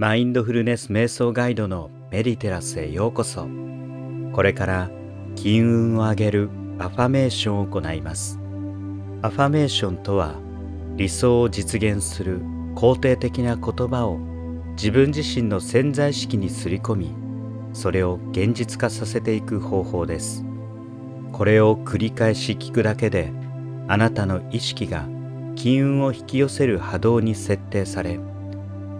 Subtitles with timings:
[0.00, 3.48] マインドフルネス瞑想ガイドのメディテラスへようこそ。
[4.32, 4.90] これから
[5.34, 8.38] 金運を上げるアファメーションを行います。
[9.22, 10.36] アファメーションとは
[10.94, 12.40] 理想を実現する
[12.76, 14.18] 肯定的な言葉を
[14.76, 17.12] 自分自身の潜在意識にすり込み
[17.72, 20.44] それを現実化させていく方法です。
[21.32, 23.32] これを繰り返し聞くだけで
[23.88, 25.08] あなたの意識が
[25.56, 28.20] 金運を引き寄せる波動に設定され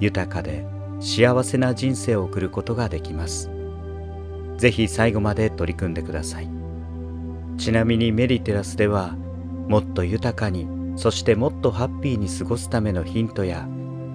[0.00, 0.66] 豊かで
[1.00, 3.50] 幸せな人生を送ることができます。
[4.56, 6.48] ぜひ最後まで取り組んでください。
[7.56, 9.16] ちなみにメリテラスでは
[9.68, 10.66] もっと豊かに
[10.96, 13.68] そしてもっとハッピーに過ごすためのヒントや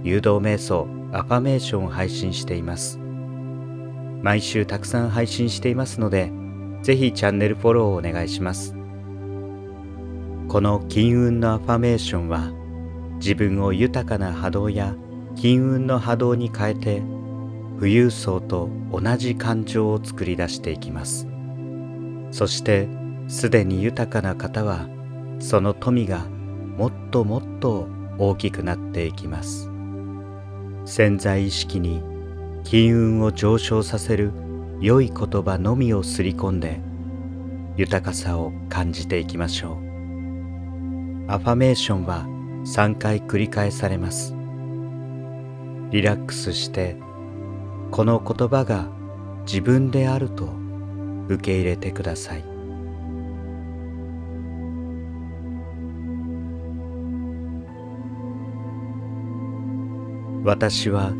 [0.03, 2.99] 誘導瞑想アファメーションを配信しています。
[4.21, 6.31] 毎週たくさん配信していますので
[6.81, 8.75] ぜひチャンネルフォローをお願いします。
[10.49, 12.51] この金運のアファメーションは
[13.15, 14.95] 自分を豊かな波動や
[15.35, 17.01] 金運の波動に変えて
[17.79, 21.27] 富裕層と同じ感情を作り出していきます。
[22.31, 22.87] そして
[23.27, 24.87] すでに豊かな方は
[25.39, 26.25] その富が
[26.77, 29.69] もっともっと大きくなっていきます。
[30.85, 32.03] 潜在意識に
[32.63, 34.31] 金運を上昇させる
[34.79, 36.81] 良い言葉のみをすり込んで
[37.75, 41.31] 豊かさを感じていきましょう。
[41.31, 42.25] アファメーションは
[42.65, 44.35] 3回繰り返されます。
[45.93, 46.97] リラックスして
[47.91, 48.87] この言葉が
[49.45, 50.49] 自分であると
[51.27, 52.43] 受け入れてください。
[60.43, 61.13] 私は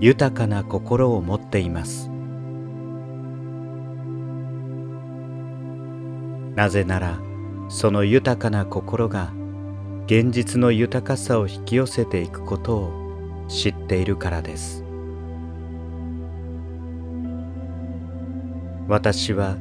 [0.00, 2.08] 豊かな心を持っています。
[6.54, 7.20] なぜなら
[7.68, 9.34] その豊かな心が
[10.06, 13.05] 現実の豊かさを引き寄せていくことを
[13.48, 14.84] 知っているからです。
[18.88, 19.56] 私は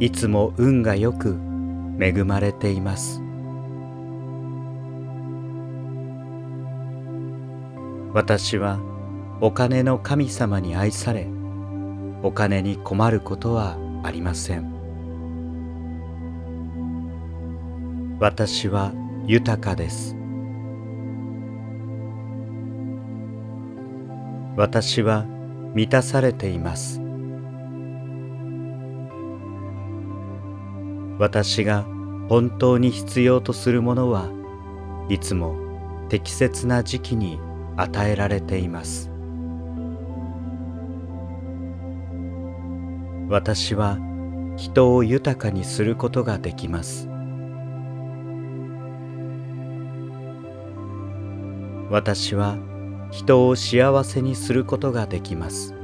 [0.00, 1.38] いつも運がよく
[2.00, 3.22] 恵まれています。
[8.14, 8.78] 私は
[9.40, 11.26] お金の神様に愛され
[12.22, 14.72] お金に困ることはありません。
[18.20, 18.92] 私は
[19.26, 20.21] 豊かです。
[24.54, 25.24] 私は
[25.74, 27.00] 満たされています。
[31.18, 31.86] 私が
[32.28, 34.30] 本当に必要とするものは
[35.08, 35.56] いつも
[36.08, 37.38] 適切な時期に
[37.76, 39.10] 与えられています。
[43.28, 43.98] 私は
[44.58, 47.08] 人を豊かにすることができます。
[51.90, 52.58] 私は
[53.12, 55.74] 人を幸せにすることができます。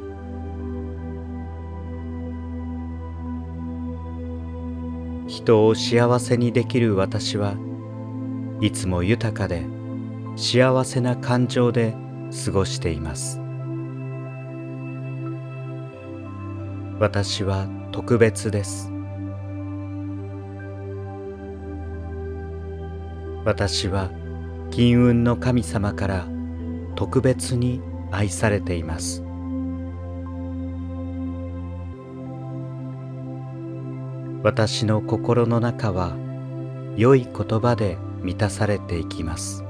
[5.26, 7.54] 人を幸せにできる私は
[8.62, 9.66] いつも豊かで
[10.36, 11.94] 幸せな感情で
[12.46, 13.38] 過ごしています。
[16.98, 18.90] 私は特別です。
[23.44, 24.10] 私は
[24.70, 26.37] 金運の神様から
[26.98, 29.22] 特別に愛されています。
[34.42, 36.16] 私の心の中は
[36.96, 39.62] 良い言葉で満たされていきます。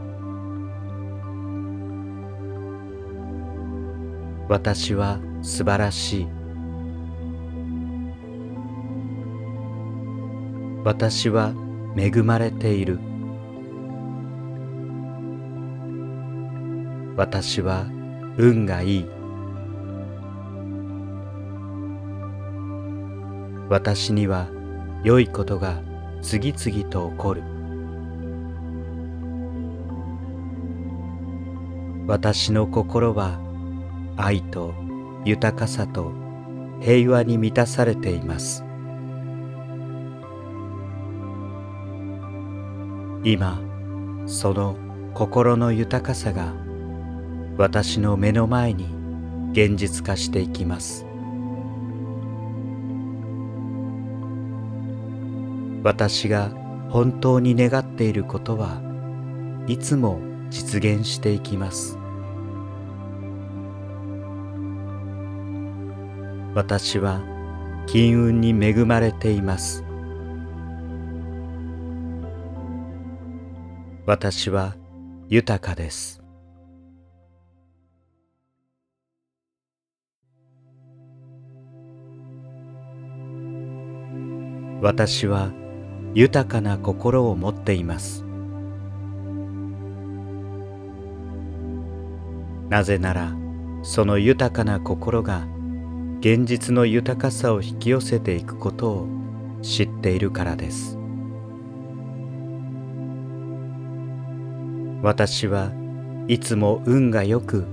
[4.49, 6.29] 私は素晴らしい。
[10.83, 11.53] 私は
[11.95, 12.99] 恵まれている。
[17.19, 17.85] 私は
[18.37, 19.07] 運がいい。
[23.69, 24.47] 私には
[25.03, 25.83] 良いことが
[26.23, 27.43] 次々と起こる。
[32.07, 33.41] 私の心は
[34.17, 34.73] 愛と
[35.25, 36.13] 豊かさと
[36.81, 38.63] 平和に満たされています。
[43.25, 43.61] 今
[44.27, 44.77] その
[45.15, 46.68] 心の豊かさが
[47.59, 48.87] 私の目の前に
[49.51, 51.05] 現実化していきます。
[55.83, 56.51] 私が
[56.89, 58.81] 本当に願っていることは
[59.67, 60.21] いつも
[60.51, 61.99] 実現していきます。
[66.55, 67.21] 私は
[67.89, 69.85] 金運に恵まれています。
[74.07, 74.77] 私は
[75.29, 76.18] 豊かです。
[84.81, 85.51] 私は
[86.15, 88.25] 豊かな心を持っています。
[92.69, 93.35] なぜなら
[93.83, 95.49] その豊かな心が
[96.21, 99.09] 現実の豊かさを引き寄せていくことを
[99.63, 100.99] 知っているからです。
[105.03, 105.73] 私は
[106.29, 107.67] いつも運がよく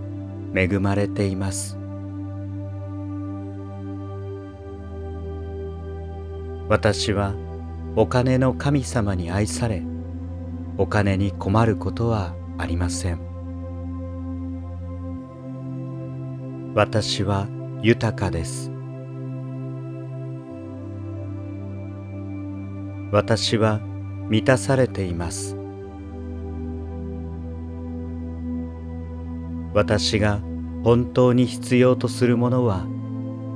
[0.55, 1.77] 恵まれています。
[6.67, 7.35] 私は
[7.95, 9.83] お金の神様に愛され
[10.79, 13.19] お金に困ることはありません。
[16.73, 17.47] 私は
[17.83, 18.71] 豊かです。
[23.11, 23.79] 私は
[24.27, 25.55] 満たされています。
[29.73, 30.41] 私が
[30.83, 32.87] 本当に必要とするものは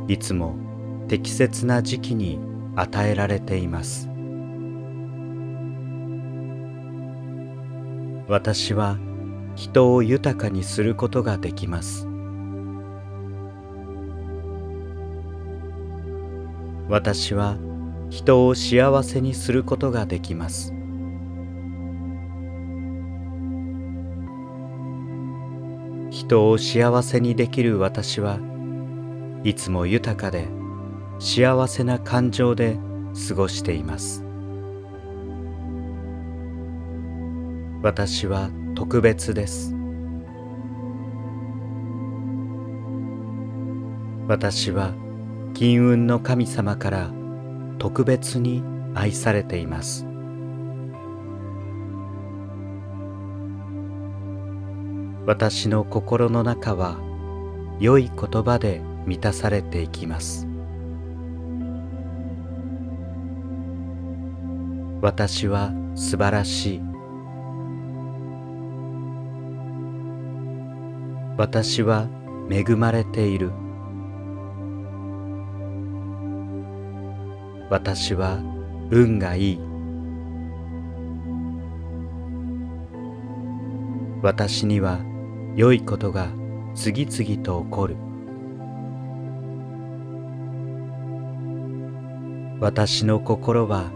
[0.07, 0.55] いつも
[1.07, 2.39] 適切な時期に
[2.81, 4.09] 与えられています。
[8.27, 8.97] 私は
[9.55, 12.07] 人を豊かにすることができます。
[16.87, 17.57] 私は
[18.09, 20.73] 人を幸せにすることができます。
[26.09, 28.39] 人を幸せにできる私は
[29.43, 30.58] いつも豊かで
[31.19, 32.79] 幸せな感情で
[33.27, 34.23] 過ごしています。
[37.83, 39.75] 私は特別です。
[44.27, 44.93] 私は
[45.53, 47.11] 金運の神様から
[47.79, 48.63] 特別に
[48.95, 50.05] 愛されています。
[55.25, 56.97] 私の心の中は
[57.79, 60.48] 良い言葉で満たされていきます。
[65.01, 66.81] 私は素晴らしい。
[71.37, 72.09] 私は
[72.49, 73.51] 恵まれている。
[77.69, 78.39] 私は
[78.91, 79.59] 運がいい。
[84.21, 84.99] 私には
[85.55, 86.27] 良いことが
[86.75, 87.95] 次々と起こる。
[92.59, 93.93] 私の心は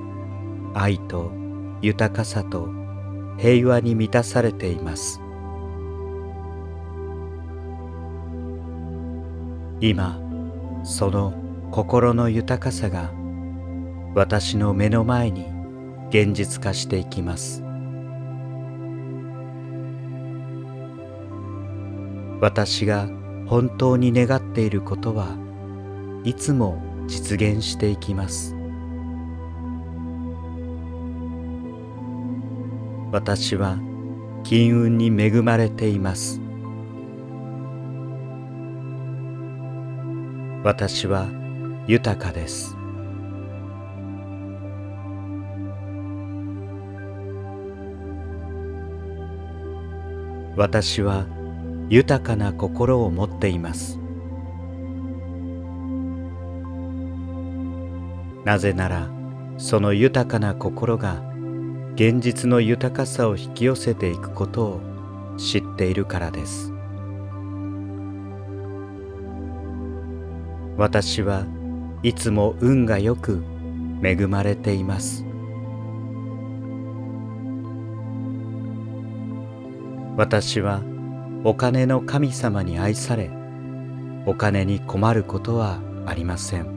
[0.74, 1.32] 愛と
[1.82, 2.70] 豊かさと
[3.38, 5.20] 平和に満たされています。
[9.82, 10.20] 今
[10.84, 11.34] その
[11.72, 13.12] 心の豊かさが
[14.16, 15.48] 私の目の前に
[16.10, 17.64] 現実化していきます。
[22.40, 23.08] 私が
[23.48, 25.36] 本当に願っていることは
[26.24, 28.56] いつも実現していきます。
[33.14, 33.78] 私は
[34.44, 36.42] 金運に恵まれています。
[40.64, 41.28] 私は
[41.86, 42.76] 豊かです。
[50.58, 51.28] 私は
[51.90, 54.00] 豊かな心を持っています。
[58.44, 59.12] なぜなら
[59.60, 61.33] その豊かな心が
[61.96, 64.82] 現実の豊かさを引き寄せていくことを
[65.38, 66.74] 知っているからです。
[70.76, 71.46] 私は
[72.02, 73.44] いつも運がよく
[74.02, 75.24] 恵まれています。
[80.18, 80.82] 私は
[81.44, 83.30] お金の神様に愛され
[84.26, 86.74] お金に困ることはありません。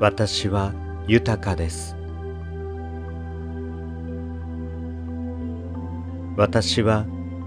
[0.00, 0.72] 私は
[1.06, 1.96] 豊かです。
[6.36, 7.04] 私は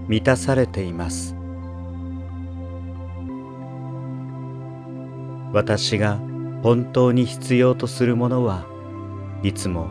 [0.08, 1.34] 満たされています。
[5.52, 6.18] 私が
[6.62, 8.66] 本当に必要とするものは
[9.42, 9.88] いつも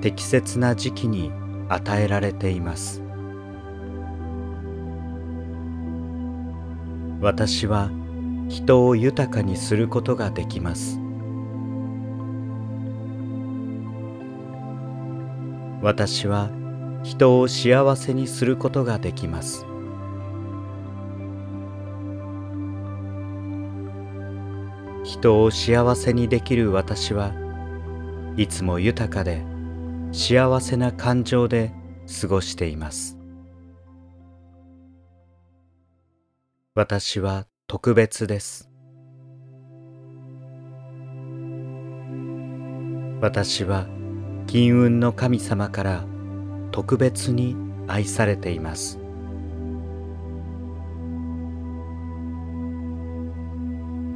[0.00, 1.30] 適切な時期に
[1.68, 3.02] 与えられています。
[7.20, 7.90] 私は
[8.48, 11.01] 人を豊かにすることができます。
[15.82, 16.48] 私は
[17.02, 19.66] 人を幸せにすることができます。
[25.02, 27.32] 人を幸せにできる私は
[28.36, 29.44] いつも豊かで
[30.12, 31.72] 幸せな感情で
[32.20, 33.18] 過ごしています。
[36.76, 38.70] 私は特別です。
[43.20, 43.86] 私は
[44.52, 46.04] 金運の神様から
[46.72, 47.56] 特別に
[47.88, 48.98] 愛されています。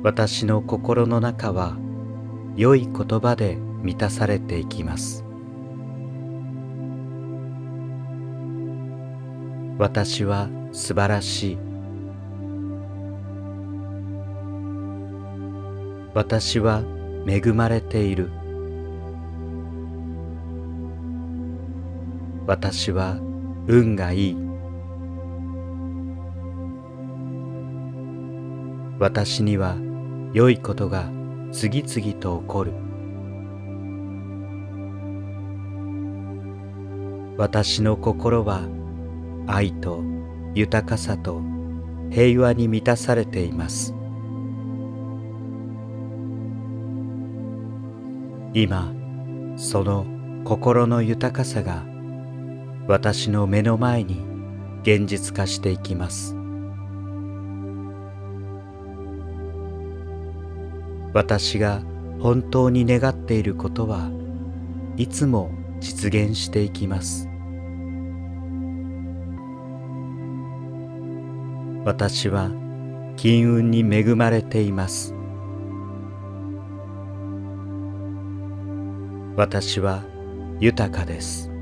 [0.02, 1.78] 私の心の中は
[2.54, 5.24] 良い言葉で満たされていきます。
[9.78, 11.58] 私は素晴らしい。
[16.12, 16.82] 私は
[17.26, 18.28] 恵まれている。
[22.46, 23.18] 私は
[23.66, 24.36] 運がいい。
[29.00, 29.76] 私には
[30.32, 31.10] 良いことが
[31.50, 32.72] 次々と起こる。
[37.36, 38.62] 私の心は
[39.48, 40.02] 愛と
[40.54, 41.42] 豊かさと
[42.10, 43.92] 平和に満たされています。
[48.54, 48.94] 今
[49.56, 50.06] その
[50.44, 51.95] 心の豊かさが
[52.88, 54.24] 私の目の前に
[54.82, 56.36] 現実化していきます。
[61.12, 61.82] 私が
[62.20, 64.10] 本当に願っていることは
[64.96, 65.50] いつも
[65.80, 67.28] 実現していきます。
[71.84, 72.50] 私は
[73.16, 75.12] 金運に恵まれています。
[79.36, 80.04] 私は
[80.60, 81.55] 豊かです。